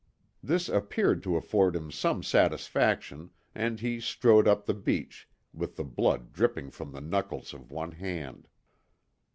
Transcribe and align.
This 0.41 0.67
appeared 0.67 1.21
to 1.21 1.35
afford 1.35 1.75
him 1.75 1.91
some 1.91 2.23
satisfaction, 2.23 3.29
and 3.53 3.79
he 3.79 3.99
strode 3.99 4.47
up 4.47 4.65
the 4.65 4.73
beach, 4.73 5.29
with 5.53 5.75
the 5.75 5.83
blood 5.83 6.33
dripping 6.33 6.71
from 6.71 6.91
the 6.91 7.01
knuckles 7.01 7.53
of 7.53 7.69
one 7.71 7.91
hand. 7.91 8.47